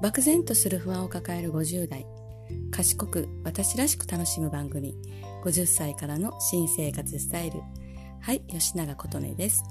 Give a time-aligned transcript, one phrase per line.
[0.00, 2.06] 漠然とする不安を抱える50代。
[2.70, 4.94] 賢く私らしく楽しむ番組。
[5.44, 7.60] 50歳からの新生活スタイル。
[8.20, 9.64] はい吉永琴音です、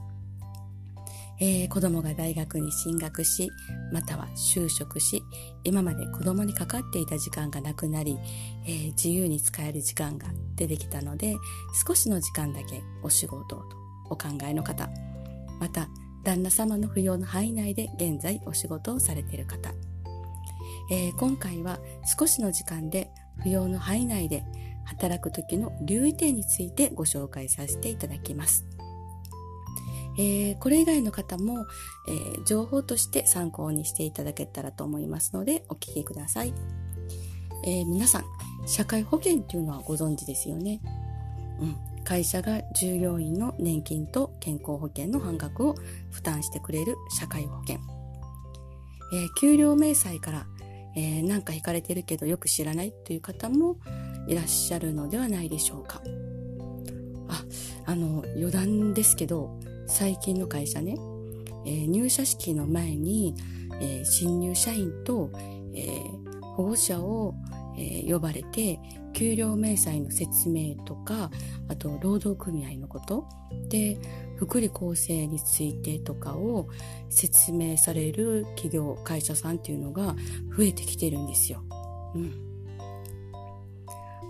[1.40, 3.51] えー、子供が大学に進学し
[3.92, 5.21] または就職し
[5.63, 8.17] 今まで子供にかかっていた時間がなくなり、
[8.65, 11.35] えー、自由に使える時間が出てきたので
[11.87, 13.78] 少しの時間だけお仕事をと
[14.09, 14.89] お考えの方。
[15.59, 15.87] また
[16.23, 19.71] 旦那様の扶養の範囲内で現在お仕事をされている方。
[20.89, 21.79] えー、今回は
[22.17, 23.11] 少しの時間で
[23.43, 24.43] 扶養の範囲内で
[24.85, 28.65] 働く時の留意点についてご紹介させていただきます。
[30.19, 31.67] えー、これ以外の方も、
[32.07, 36.53] えー、情報として参考にしていただけたらと思いますのでお聞きください。
[37.65, 38.23] えー、皆さん、
[38.65, 40.79] 社会保険っていうのはご存知ですよね？
[41.59, 45.75] うん、会社が従業員の年金と健康保険の半額を
[46.11, 47.77] 負担してくれる社会保険。
[49.13, 50.47] え、給料明細から
[50.95, 53.77] えー、なんか惹かれてるけどよく知らないという方も
[54.27, 56.02] いらっしゃるのではないでしょうか。
[57.29, 57.44] あ、
[57.85, 60.95] あの、余談ですけど、最近の会社ね、
[61.66, 63.35] えー、入社式の前に、
[63.79, 65.31] えー、新入社員と、
[65.73, 65.88] え
[66.57, 67.35] 保護者を、
[67.78, 68.80] え呼ばれて、
[69.14, 71.31] 給料明細の説明とか、
[71.70, 73.28] あと労働組合のこと、
[73.69, 73.97] で、
[74.36, 76.67] 福利厚生についてとかを
[77.09, 80.16] 説明される企業、会社さんっていうのが
[80.56, 81.64] 増えてきてるんですよ。
[82.16, 82.34] うん。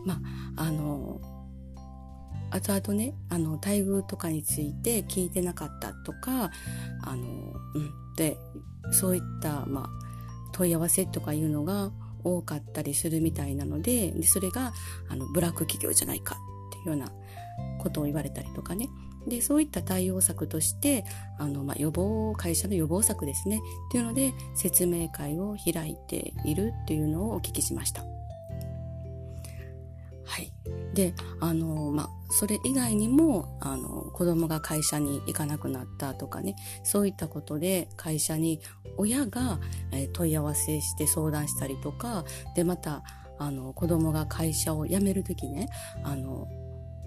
[0.06, 0.22] ま
[0.56, 1.20] あ、あの、
[2.50, 6.52] 後々ね、あの、待遇とかについて聞いてなかったとか、
[7.04, 7.92] あの、うん。
[8.16, 8.38] で、
[8.92, 9.90] そういった、まあ、
[10.54, 11.92] 問い合わせとかいうのが
[12.28, 14.74] 多かったりするみたいなので、でそれが、
[15.10, 17.12] あの、ブラック企業じゃないかっていうような
[17.80, 18.90] ことを言われたりとかね。
[19.28, 21.04] で、そういった対応策として、
[21.38, 23.60] あの、まあ、予防、会社の予防策ですね。
[23.90, 28.04] っていうので、説明会を開いているっていうのをお聞きしました。
[30.26, 30.52] はい。
[30.98, 38.62] で、あの、まあ、それ以外にも、あの、子供が会社に行かなくなったとかね、そういったことで会社に
[38.98, 39.60] 親が
[40.14, 42.26] 問い合わせして相談したりとか、
[42.56, 43.04] で、また、
[43.38, 45.70] あの、子供が会社を辞めるときね、
[46.04, 46.48] あの、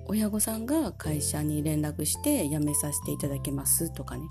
[0.07, 4.23] 親御さんが会社に連絡して辞めさせていただけますとかね、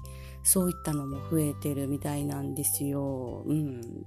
[0.42, 3.44] そういったのも増えてるみたいなんですよ。
[3.46, 4.06] うん。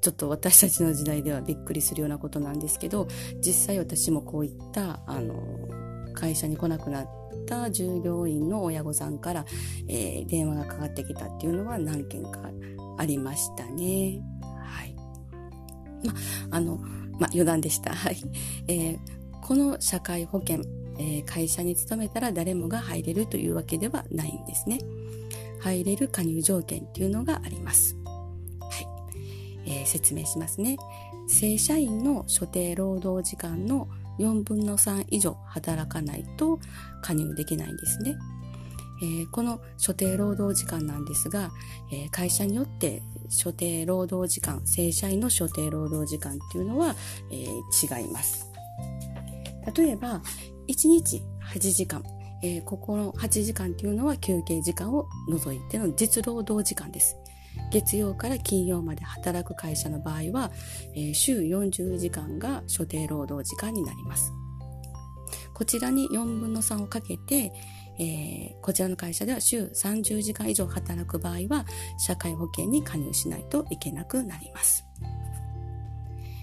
[0.00, 3.06] ちょっと私たちの時代ではびっくりするようなことなんですけど、
[3.44, 5.68] 実際私もこういった、あの、
[6.14, 7.08] 会社に来なくなっ
[7.46, 9.44] た従業員の親御さんから、
[9.88, 12.50] えー、電話がかかってきたっていうのは何件か
[12.98, 14.22] ありましたね。
[14.62, 14.96] はい。
[16.04, 16.14] ま、
[16.50, 16.78] あの、
[17.18, 17.94] ま、余談でした。
[17.94, 18.16] はい。
[18.68, 18.98] えー、
[19.42, 20.62] この社会保険、
[20.98, 24.78] えー、会社に勤めたら誰もが入れるというわけではないんですね。
[25.60, 27.99] 入れる加入条件っていうのがあります。
[29.70, 30.76] えー、説明しますね。
[31.28, 33.88] 正社員の所定労働時間の
[34.18, 36.58] 4分の3以上働かないと
[37.02, 38.16] 加入できないんですね。
[39.02, 41.50] えー、この所定労働時間なんですが、
[41.90, 46.94] えー、会社によって所定労働時間、正社員の所定労働時間っていうのは、
[47.30, 48.50] えー、違います。
[49.74, 50.20] 例えば、
[50.68, 51.22] 1日
[51.54, 52.02] 8時間、
[52.42, 57.16] え、ここの8時間っていうのは休憩時間を除いての実労働時間です。
[57.70, 60.50] 月曜から金曜まで働く会社の場合は、
[60.94, 64.32] えー、週40時間が所定労働時間になります。
[65.54, 67.52] こちらに4分の3をかけて、
[67.98, 71.66] えー、こちらの会社では週30時間以上働く場合は、
[71.98, 74.89] 社会保険に加入しないといけなくなります。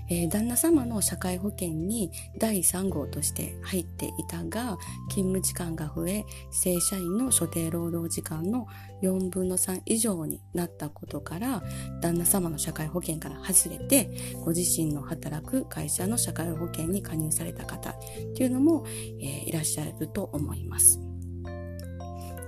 [0.10, 4.78] えー、旦那様の社会保険に第3号として入っていたが、
[5.10, 8.68] 勤務時間が増え、正社員の所定労働時間の
[9.02, 11.64] 4分の3以上になったことから、
[12.02, 14.10] 旦那様の社会保険から外れて、
[14.44, 17.94] ご自身の働く会社の社会保険に加入された方っ
[18.36, 18.86] ていうのも、
[19.22, 21.00] えー、いらっしゃると思います。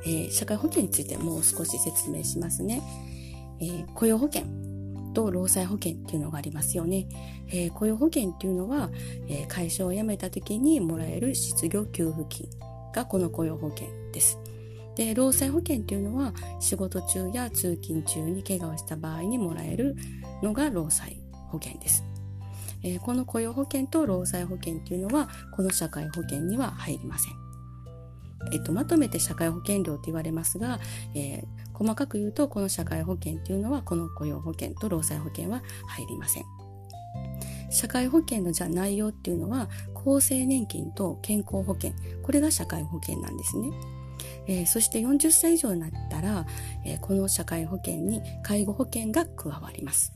[0.05, 2.81] えー、社会保険についてもう少し説明しますね。
[3.61, 4.58] えー、雇用保険
[5.19, 7.07] と労災保険っていうのがありますよね。
[7.49, 8.89] えー、雇用保険っていうのは、
[9.27, 12.47] えー、会社を辞めた時にもらえる失業給付金
[12.93, 14.39] がこの雇用保険です。
[14.95, 19.95] で、労災保険っていうのは仕事中や通勤中に怪我をした場合にもらえる
[20.41, 21.19] のが労災
[21.49, 22.03] 保険です。
[22.81, 27.33] えー、この雇用保険と労災保険っていうのはこの社会保険には入りません。
[28.53, 30.79] えっと、まとめて社会保険料と言われますが、
[31.13, 36.43] えー、細かく言うと、この社会保険っていうのは、この雇用保険と労災保険は入りません。
[37.71, 41.93] 社会保険のじゃ内容っていうのは、厚生年金と健康保険。
[42.21, 43.71] これが社会保険なんですね。
[44.47, 46.45] えー、そして40歳以上になったら、
[46.85, 50.11] えー、この社会保険に介護保険が加わります。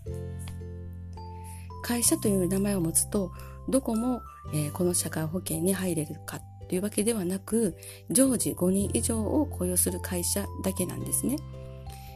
[1.82, 3.32] 会社という名前を持つと、
[3.70, 4.22] どこも、
[4.54, 6.42] えー、この社会保険に入れるか
[6.76, 7.76] いうわけではなく、
[8.10, 11.38] 常時5人以上を雇用する会社だけなんですね。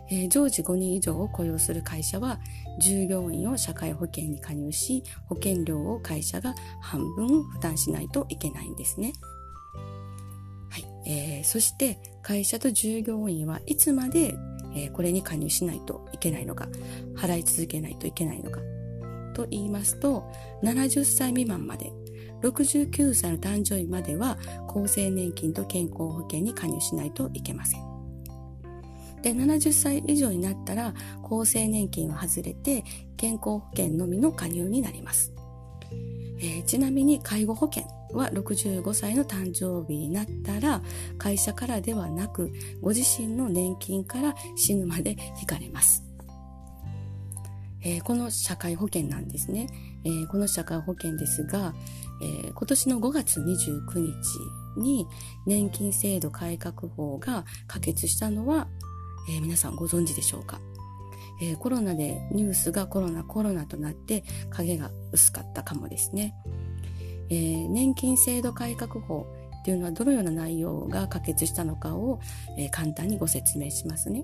[0.10, 2.40] えー、常時5人以上を雇用する会社は、
[2.80, 9.14] 従業員を社会保険に加入し、保険料を会社が半分負担しないといけないんですね。
[10.70, 10.86] はい。
[11.06, 14.38] えー、そして、会社と従業員はいつまで、
[14.76, 16.68] えー、これに加入しないといけないのか、
[17.16, 18.62] 払い続けないといけないのか、
[19.34, 20.32] と言いますと、
[20.64, 21.92] 70歳未満まで、
[22.42, 24.38] 69歳の誕生日までは
[24.68, 27.88] 厚生年金と健康保険に加入しないといけません。
[29.22, 30.94] で、70歳以上になったら
[31.24, 32.84] 厚生年金は外れて
[33.18, 35.34] 健康保険のみの加入になります。
[36.40, 40.82] えー、ちなみに介護保険は65歳の誕生日になったら
[41.18, 46.07] 会社からではなくご自身の年金から死ぬまで引かれます。
[47.84, 49.68] えー、この社会保険なんですね。
[50.04, 51.74] えー、この社会保険ですが、
[52.22, 55.08] えー、今年の5月29日に
[55.46, 58.68] 年金制度改革法が可決したのは
[59.28, 60.60] え、皆さんご存知でしょうか、
[61.42, 66.34] え、コロナでニュースがコロナコロナとなって影が薄かったかもですね、
[67.30, 69.28] え、年金制度改革法
[69.62, 72.20] っていうのはどのような内容が可決したのかを、
[72.58, 74.24] え簡単にご説明しますね、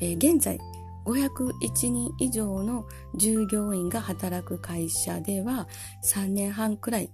[0.00, 0.60] え現在
[1.08, 5.66] 501人以上の従業員が働く会社では
[6.04, 7.10] 3年半くらい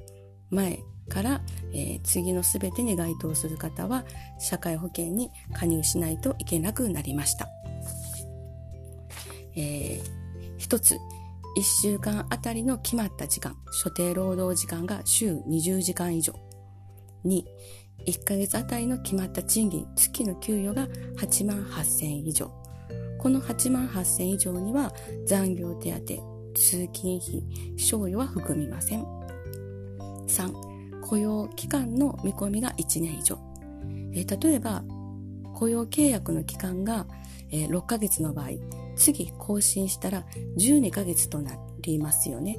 [0.51, 1.43] 前から、
[1.73, 4.05] えー、次のすべてに該当する方は
[4.39, 7.49] 社会保険に加入しないといけなくなりました。
[9.57, 10.03] えー、
[10.59, 10.97] 一つ、
[11.57, 16.35] 1週間あたりの決まった時間、所定労働時間が週20時間以上。
[17.25, 17.45] 2、
[18.07, 20.89] 1ヶ月あたりの決まった賃金、月の給与が
[21.19, 22.64] 8万8000円以上。
[23.25, 24.93] この8万8000以上には
[25.25, 27.43] 残業手当、通勤費、
[27.79, 29.05] 賞与は含みません。
[30.27, 33.39] 3、雇用期間の見込みが1年以上。
[34.13, 34.85] えー、例えば、
[35.55, 37.07] 雇用契約の期間が、
[37.51, 38.49] えー、6ヶ月の場合、
[38.95, 40.27] 次更新したら
[40.59, 42.59] 12ヶ月となりますよね。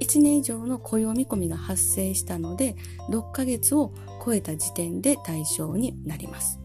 [0.00, 2.74] 1年以上の雇用見込みが発生したので、
[3.10, 3.94] 6ヶ月を
[4.24, 6.58] 超えた時点で対象になります。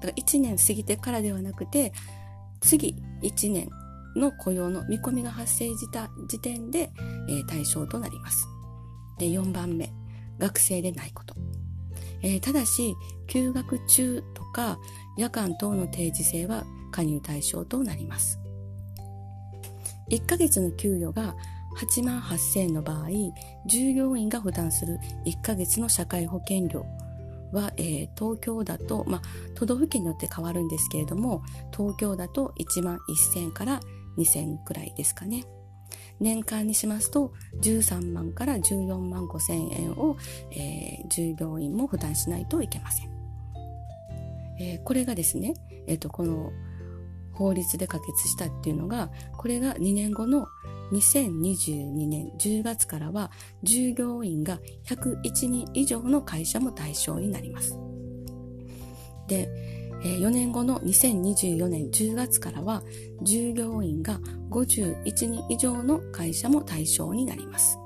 [0.00, 1.92] から1年過ぎてからではなくて、
[2.62, 3.68] 次1年
[4.16, 6.90] の雇用の見込みが発生した時点で、
[7.28, 8.46] えー、対象となります。
[9.18, 9.92] で、4番目。
[10.38, 11.34] 学生でないこと。
[12.22, 12.94] えー、ただし、
[13.26, 14.78] 休学中とか
[15.16, 18.40] 夜間等の定時制は加入対象となります。
[20.10, 21.34] 1ヶ月の給与が
[21.78, 23.08] 8万8000円の場合、
[23.66, 26.84] 従業員が負担する1ヶ月の社会保険料
[27.52, 29.22] は、えー、東京だと、まあ、
[29.54, 31.42] 都道府県によって変わるんですけれども、
[31.76, 33.80] 東京だと1万1000から
[34.18, 35.44] 2000くらいですかね。
[36.20, 37.32] 年間にしますと
[37.62, 40.16] 13万から14万5千円を、
[40.52, 43.10] えー、従業員も負担しないといけません。
[44.60, 45.54] えー、これがですね、
[45.86, 46.52] えっ、ー、と、この
[47.32, 50.46] 法律で可決したっていうのが、これが2年後の
[50.92, 53.30] 2022年10月からは
[53.62, 57.78] 従業員が101人以上の会社も対象になります。
[59.26, 59.48] で、
[60.02, 62.82] 4年後の2024年10月からは
[63.22, 64.18] 従業員が
[64.50, 67.78] 51人以上の会社も対象になります。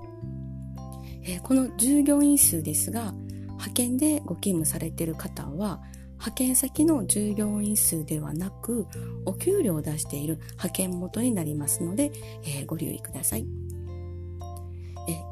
[1.43, 5.83] この従業員数ですが派遣でご勤務されている方は
[6.19, 8.87] 派遣先の従業員数ではなく
[9.25, 13.47] お給料を出している派遣元になりますので、えー、ご留意ください。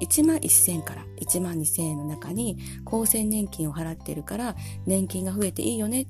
[0.01, 6.07] 1万1000から1万2000円の中に厚生年金を払ってるから年金が増えていいよね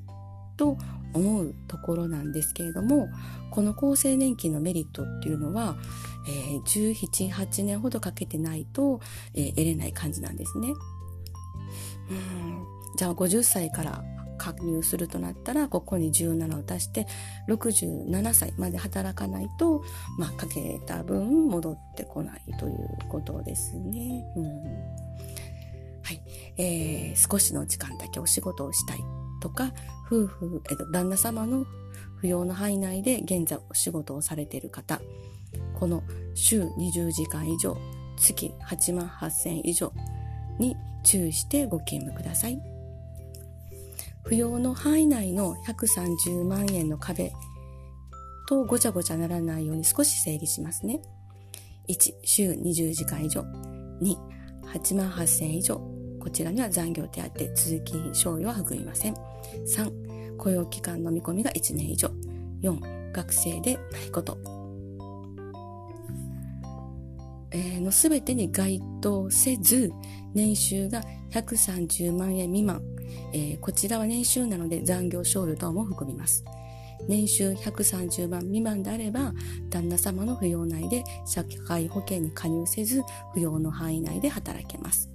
[0.55, 0.77] と
[1.13, 3.09] 思うところなんですけれども
[3.49, 5.77] この厚生年金のメリットっていうのは、
[6.27, 8.99] えー、17、8年ほどかけてないと、
[9.33, 10.73] えー、得れない感じなんですね。
[12.11, 14.03] うんじゃあ50歳から
[14.37, 17.07] 加入するとなったらここに17を足して
[17.47, 19.83] 67歳まで働かないと、
[20.17, 24.25] まあ、かけた分戻ってこないということですね。
[24.35, 25.05] うん
[26.05, 26.21] はい、
[26.57, 28.99] えー、少しの時間だけお仕事をしたい
[29.41, 29.73] とか、
[30.05, 31.65] 夫婦、えっと、旦那様の
[32.21, 35.01] 扶養の範囲内で現在お仕事をされている方、
[35.73, 36.03] この
[36.35, 37.75] 週20時間以上、
[38.17, 39.91] 月8万8000以上
[40.59, 42.74] に注意してご勤務ください。
[44.25, 47.31] 扶養の範囲内の130万円の壁
[48.47, 51.01] とごちゃごちゃならないように少し整理しますね。
[51.87, 53.41] 1、週20時間以上。
[54.01, 54.15] 2、
[54.73, 55.79] 8万8000以上。
[56.19, 59.13] こちらには残業手当、通勤賞与は含みません。
[59.67, 62.09] 3、雇用期間の見込みが1年以上。
[62.61, 64.55] 4、学生でないこと。
[67.85, 69.91] の全てに該当せず、
[70.33, 72.81] 年収が130万円未満、
[73.33, 76.43] えー、こちらは年収なので残業少量等も含みます。
[77.07, 79.33] 年収130万未満であれば、
[79.69, 83.01] 旦那様の扶養内で社会保険に加入せず、
[83.35, 85.09] 扶養の範囲内で働けます。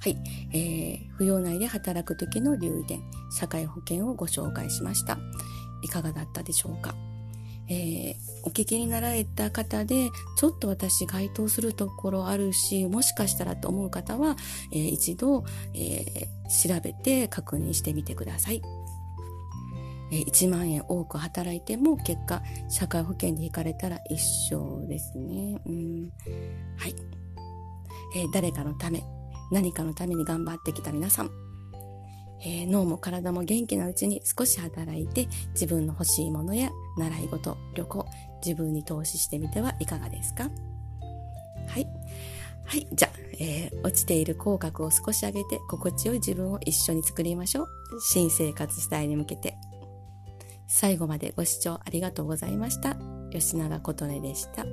[0.00, 0.18] はい、
[0.52, 3.00] えー、扶養内で働く時の留意点、
[3.30, 5.18] 社会保険をご紹介しました。
[5.82, 6.94] いかがだったでしょうか？
[7.68, 14.36] えー、お聞きになられた方で、ちょっと私該当するところあるし、もしかしたらと思う方は、
[14.72, 15.44] えー、一度、
[15.74, 18.62] えー、調べて確認してみてください。
[20.12, 24.20] え1万円多く働いても結果社会保険で引かれたら一
[24.52, 25.60] 緒ですね。
[25.66, 26.12] うん、
[26.76, 26.94] はい、
[28.14, 29.02] え、誰かのため
[29.50, 31.30] 何かのために頑張ってきた皆さん、
[32.40, 38.06] えー、脳も体も元気なうちに少し働いて自分の欲しいものや習い事旅行
[38.44, 40.50] 自分に投資してみてはいかがですか？
[41.68, 41.86] はい
[42.66, 42.86] はい。
[42.92, 47.68] じゃあ、えー、落ちている口角を少し上げて、心地よい自分を一緒に作りましょう。
[48.00, 49.56] 新生活スタイルに向けて。
[50.66, 52.96] 最後までご視聴ありがとうございました。
[53.30, 54.64] 吉永琴音でした。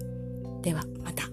[0.62, 1.31] ではまた。